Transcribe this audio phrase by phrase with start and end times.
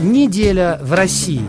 [0.00, 1.42] Неделя в России.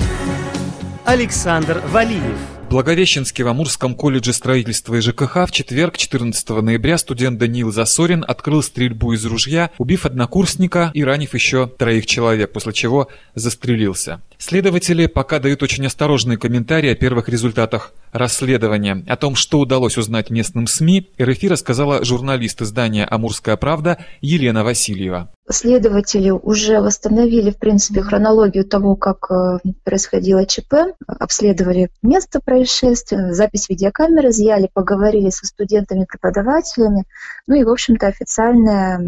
[1.05, 2.35] Александр Валиев.
[2.71, 8.63] Благовещенске в Амурском колледже строительства и ЖКХ в четверг, 14 ноября, студент Даниил Засорин открыл
[8.63, 14.19] стрельбу из ружья, убив однокурсника и ранив еще троих человек, после чего застрелился.
[14.39, 19.03] Следователи пока дают очень осторожные комментарии о первых результатах расследования.
[19.07, 25.31] О том, что удалось узнать местным СМИ, РФИ рассказала журналист издания «Амурская правда» Елена Васильева.
[25.51, 33.67] Следователи уже восстановили, в принципе, хронологию того, как э, происходило ЧП, обследовали место происшествия, запись
[33.67, 37.05] видеокамеры изъяли, поговорили со студентами, преподавателями.
[37.47, 39.01] Ну и, в общем-то, официальная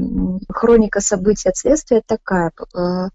[0.49, 2.51] хроника событий от следствия такая.
[2.75, 3.09] Э,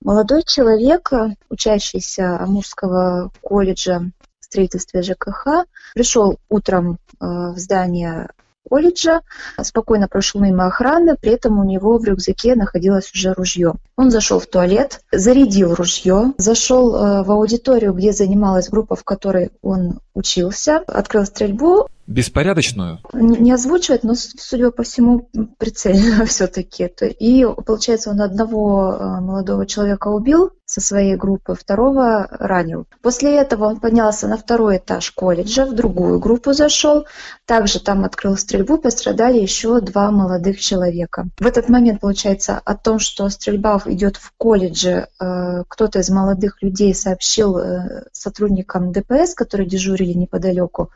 [0.00, 1.12] молодой человек,
[1.48, 4.10] учащийся Амурского колледжа
[4.52, 8.28] строительства ЖКХ, пришел утром э, в здание
[8.68, 9.22] колледжа,
[9.62, 13.74] спокойно прошел мимо охраны, при этом у него в рюкзаке находилось уже ружье.
[13.96, 19.50] Он зашел в туалет, зарядил ружье, зашел э, в аудиторию, где занималась группа, в которой
[19.62, 23.00] он учился, открыл стрельбу, Беспорядочную?
[23.14, 26.90] Не, озвучивать, но, судя по всему, прицельно все-таки.
[27.18, 32.86] И, получается, он одного э, молодого человека убил со своей группы, второго ранил.
[33.00, 37.06] После этого он поднялся на второй этаж колледжа, в другую группу зашел.
[37.46, 41.28] Также там открыл стрельбу, пострадали еще два молодых человека.
[41.38, 46.62] В этот момент, получается, о том, что стрельба идет в колледже, э, кто-то из молодых
[46.62, 50.90] людей сообщил э, сотрудникам ДПС, которые дежурили неподалеку,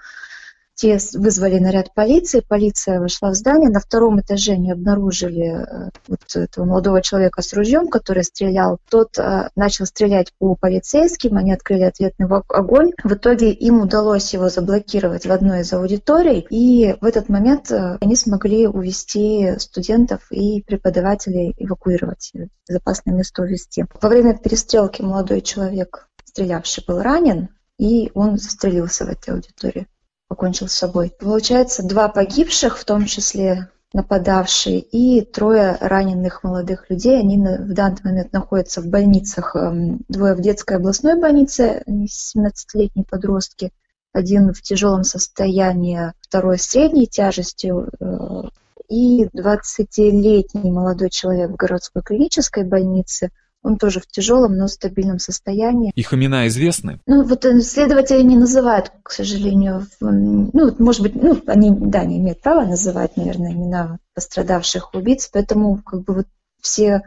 [0.77, 6.21] те вызвали наряд полиции, полиция вошла в здание, на втором этаже они обнаружили э, вот
[6.35, 8.79] этого молодого человека с ружьем, который стрелял.
[8.91, 12.93] Тот э, начал стрелять по полицейским, они открыли ответный огонь.
[13.03, 17.97] В итоге им удалось его заблокировать в одной из аудиторий, и в этот момент э,
[18.03, 23.87] они смогли увести студентов и преподавателей, эвакуировать, в безопасное место увезти.
[24.03, 29.87] Во время перестрелки молодой человек, стрелявший, был ранен, и он застрелился в этой аудитории
[30.29, 31.13] покончил с собой.
[31.19, 37.19] Получается, два погибших, в том числе нападавший, и трое раненых молодых людей.
[37.19, 39.57] Они в данный момент находятся в больницах.
[39.57, 43.73] Эм, двое в детской областной больнице, 17-летние подростки.
[44.13, 47.73] Один в тяжелом состоянии, второй средней тяжести.
[48.01, 48.49] Э,
[48.89, 53.31] и 20-летний молодой человек в городской клинической больнице–
[53.67, 55.93] он тоже в тяжелом, но стабильном состоянии.
[55.95, 57.01] Их имена известны?
[57.07, 59.87] Ну, вот э, следователи не называют, к сожалению.
[60.01, 65.79] Ну, может быть, ну, они, да, не имеют права называть, наверное, имена пострадавших убийц, поэтому
[65.79, 66.27] как бы вот
[66.61, 67.03] все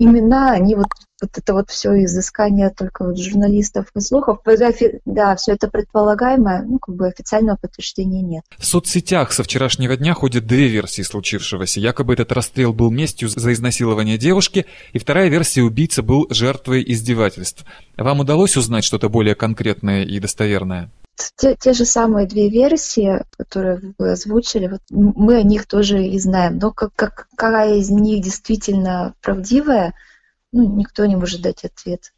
[0.00, 0.86] имена, они вот,
[1.20, 4.38] вот это вот все изыскание только вот журналистов и слухов.
[5.04, 8.44] Да, все это предполагаемое, ну, как бы официального подтверждения нет.
[8.58, 11.80] В соцсетях со вчерашнего дня ходят две версии случившегося.
[11.80, 17.64] Якобы этот расстрел был местью за изнасилование девушки, и вторая версия убийца был жертвой издевательств.
[17.96, 20.90] Вам удалось узнать что-то более конкретное и достоверное?
[21.36, 26.18] Те, те же самые две версии, которые вы озвучили, вот мы о них тоже и
[26.18, 26.58] знаем.
[26.58, 29.94] Но как, как, какая из них действительно правдивая,
[30.52, 32.12] ну, никто не может дать ответ.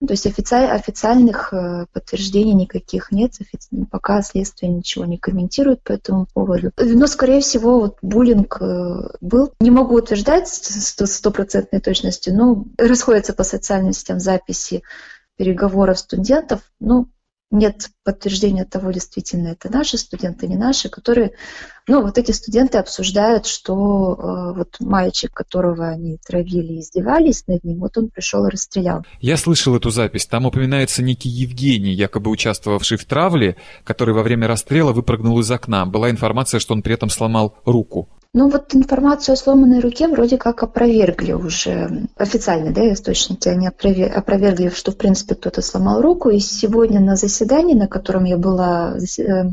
[0.00, 3.68] То есть официаль, официальных э, подтверждений никаких нет, офици...
[3.90, 6.70] пока следствие ничего не комментирует по этому поводу.
[6.76, 9.54] Но, скорее всего, вот буллинг э, был.
[9.58, 14.82] Не могу утверждать с стопроцентной точностью, но расходятся по социальным сетям записи
[15.36, 16.60] переговоров студентов.
[16.78, 17.08] Ну,
[17.50, 21.32] нет подтверждения того, действительно это наши студенты, не наши, которые,
[21.88, 27.64] ну, вот эти студенты обсуждают, что э, вот мальчик, которого они травили и издевались над
[27.64, 29.04] ним, вот он пришел и расстрелял.
[29.20, 30.26] Я слышал эту запись.
[30.26, 35.84] Там упоминается некий Евгений, якобы участвовавший в травле, который во время расстрела выпрыгнул из окна.
[35.84, 38.08] Была информация, что он при этом сломал руку.
[38.38, 44.68] Ну вот информацию о сломанной руке вроде как опровергли уже официально, да, источники, они опровергли,
[44.68, 46.28] что в принципе кто-то сломал руку.
[46.28, 49.44] И сегодня на заседании, на котором я была, э,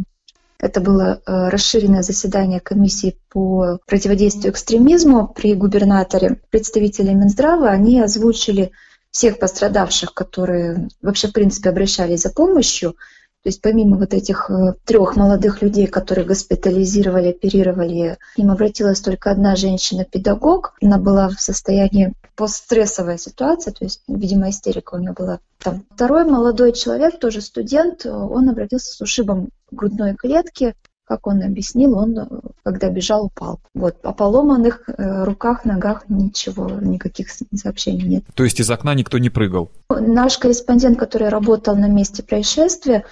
[0.59, 8.71] это было э, расширенное заседание комиссии по противодействию экстремизму при губернаторе, представители Минздрава, они озвучили
[9.11, 12.95] всех пострадавших, которые вообще в принципе обращались за помощью,
[13.43, 19.01] то есть помимо вот этих э, трех молодых людей, которые госпитализировали, оперировали, к ним обратилась
[19.01, 20.75] только одна женщина-педагог.
[20.81, 25.83] Она была в состоянии постстрессовая ситуация, то есть, видимо, истерика у нее была там.
[25.93, 30.73] Второй молодой человек, тоже студент, он обратился с ушибом грудной клетки,
[31.05, 32.25] как он объяснил, он, э,
[32.63, 33.59] когда бежал, упал.
[33.73, 33.97] Вот.
[34.03, 38.23] О поломанных э, руках, ногах ничего, никаких сообщений нет.
[38.35, 39.69] То есть из окна никто не прыгал?
[39.89, 43.03] Наш корреспондент, который работал на месте происшествия,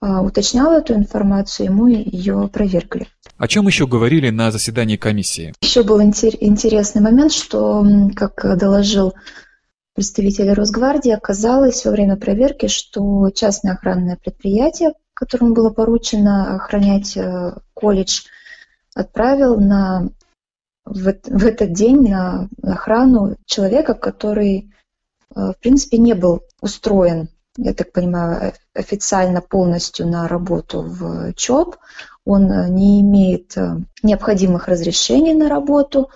[0.00, 3.08] уточнял эту информацию, ему ее опровергли.
[3.38, 5.54] О чем еще говорили на заседании комиссии?
[5.60, 7.84] Еще был интересный момент, что,
[8.14, 9.14] как доложил
[9.96, 17.54] представителей Росгвардии, оказалось во время проверки, что частное охранное предприятие, которому было поручено охранять э,
[17.72, 18.24] колледж,
[18.94, 20.10] отправил на,
[20.84, 24.70] в, в этот день на охрану человека, который,
[25.34, 31.76] э, в принципе, не был устроен, я так понимаю, официально полностью на работу в ЧОП.
[32.24, 33.54] Он э, не имеет
[34.02, 36.10] необходимых разрешений на работу,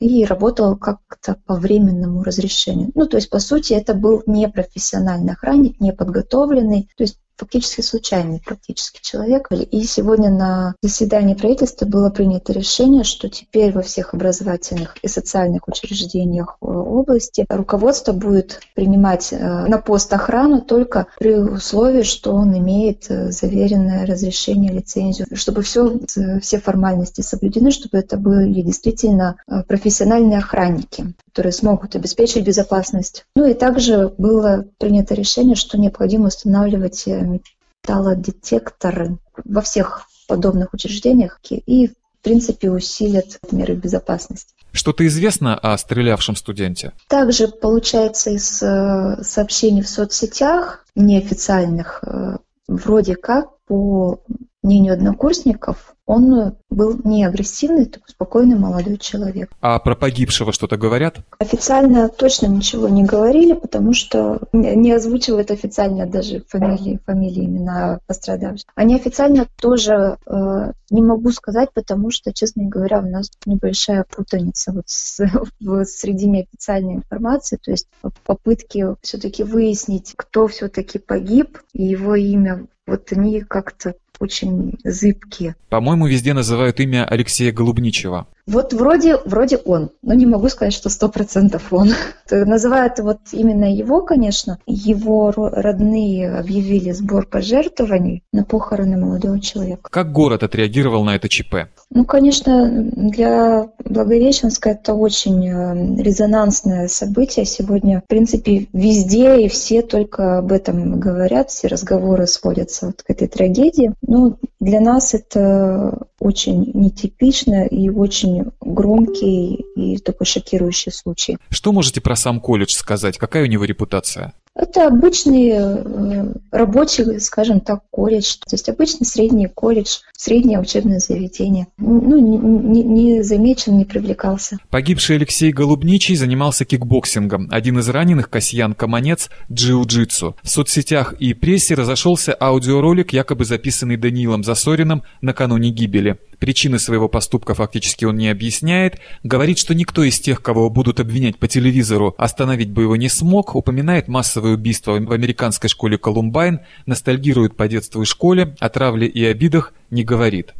[0.00, 2.90] и работал как-то по временному разрешению.
[2.94, 6.90] Ну, то есть, по сути, это был непрофессиональный охранник, неподготовленный.
[6.96, 9.48] То есть фактически случайный практически человек.
[9.50, 15.68] И сегодня на заседании правительства было принято решение, что теперь во всех образовательных и социальных
[15.68, 22.56] учреждениях э, области руководство будет принимать э, на пост охрану только при условии, что он
[22.58, 25.98] имеет э, заверенное разрешение, лицензию, чтобы все,
[26.40, 29.36] все формальности соблюдены, чтобы это были действительно
[29.68, 33.24] профессиональные охранники, которые смогут обеспечить безопасность.
[33.34, 41.88] Ну и также было принято решение, что необходимо устанавливать металлодетекторы во всех подобных учреждениях и,
[41.88, 41.92] в
[42.22, 44.54] принципе, усилят меры безопасности.
[44.72, 46.92] Что-то известно о стрелявшем студенте?
[47.08, 54.20] Также получается из э, сообщений в соцсетях неофициальных, э, вроде как по
[54.64, 59.50] мнению однокурсников, он был не агрессивный, такой спокойный молодой человек.
[59.60, 61.16] А про погибшего что-то говорят?
[61.38, 68.68] Официально точно ничего не говорили, потому что не озвучивают официально даже фамилии, фамилии имена пострадавших.
[68.74, 74.72] А неофициально тоже э, не могу сказать, потому что, честно говоря, у нас небольшая путаница
[74.72, 75.24] вот с,
[75.60, 77.88] в, среди неофициальной информации, то есть
[78.24, 83.94] попытки все-таки выяснить, кто все-таки погиб, и его имя, вот они как-то
[84.24, 85.54] очень зыбкие.
[85.68, 88.26] По-моему, везде называют имя Алексея Голубничева.
[88.46, 91.92] Вот вроде, вроде он, но не могу сказать, что сто процентов он.
[92.30, 94.58] Называют вот именно его, конечно.
[94.66, 99.88] Его родные объявили сбор пожертвований на похороны молодого человека.
[99.90, 101.68] Как город отреагировал на это ЧП?
[101.90, 107.46] Ну, конечно, для Благовещенска это очень э, резонансное событие.
[107.46, 113.10] Сегодня, в принципе, везде и все только об этом говорят, все разговоры сводятся вот к
[113.10, 113.92] этой трагедии.
[114.02, 121.36] Ну, для нас это очень нетипично и очень громкий и такой шокирующий случай.
[121.50, 123.18] Что можете про сам колледж сказать?
[123.18, 124.32] Какая у него репутация?
[124.56, 131.66] Это обычный э, рабочий, скажем так, колледж, то есть обычный средний колледж, среднее учебное заведение.
[131.76, 134.58] Ну, не, не, замечен, не привлекался.
[134.70, 137.48] Погибший Алексей Голубничий занимался кикбоксингом.
[137.50, 140.36] Один из раненых, Касьян Каманец, джиу-джитсу.
[140.40, 146.18] В соцсетях и прессе разошелся аудиоролик, якобы записанный Даниилом Засориным накануне гибели.
[146.44, 151.38] Причины своего поступка фактически он не объясняет, говорит, что никто из тех, кого будут обвинять
[151.38, 157.56] по телевизору, остановить бы его не смог, упоминает массовое убийство в американской школе Колумбайн, ностальгирует
[157.56, 160.52] по детству и школе, о травле и обидах не говорит.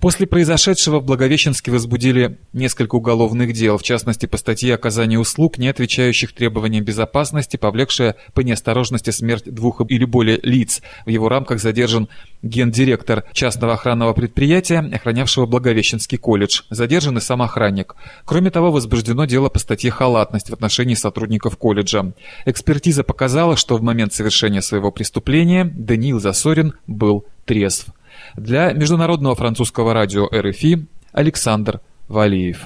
[0.00, 5.68] После произошедшего в Благовещенске возбудили несколько уголовных дел, в частности по статье оказания услуг, не
[5.68, 10.82] отвечающих требованиям безопасности, повлекшая по неосторожности смерть двух или более лиц.
[11.06, 12.08] В его рамках задержан
[12.42, 16.62] гендиректор частного охранного предприятия, охранявшего Благовещенский колледж.
[16.70, 17.96] Задержан и сам охранник.
[18.24, 22.12] Кроме того, возбуждено дело по статье «Халатность» в отношении сотрудников колледжа.
[22.44, 27.86] Экспертиза показала, что в момент совершения своего преступления Даниил Засорин был трезв.
[28.36, 32.64] Для Международного французского радио РФИ Александр Валиев.